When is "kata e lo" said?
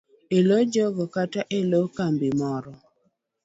1.15-1.81